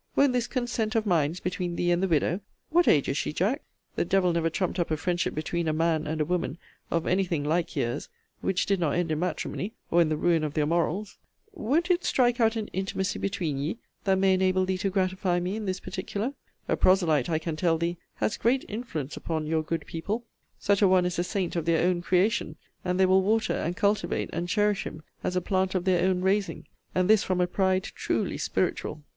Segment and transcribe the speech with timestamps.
[0.15, 2.39] Won't this consent of minds between thee and the widow,
[2.71, 3.61] [what age is she, Jack?
[3.95, 6.57] the devil never trumpt up a friendship between a man and a woman,
[6.89, 8.09] of any thing like years,
[8.39, 11.19] which did not end in matrimony, or in the ruin of their morals!]
[11.53, 15.55] Won't it strike out an intimacy between ye, that may enable thee to gratify me
[15.55, 16.33] in this particular?
[16.67, 20.25] A proselyte, I can tell thee, has great influence upon your good people:
[20.57, 23.77] such a one is a saint of their own creation: and they will water, and
[23.77, 26.65] cultivate, and cherish him, as a plant of their own raising:
[26.95, 29.03] and this from a pride truly spiritual!